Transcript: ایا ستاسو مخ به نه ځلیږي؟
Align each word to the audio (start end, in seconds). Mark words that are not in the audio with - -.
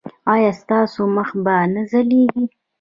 ایا 0.33 0.51
ستاسو 0.61 1.01
مخ 1.15 1.29
به 1.43 1.55
نه 1.73 1.81
ځلیږي؟ 1.91 2.43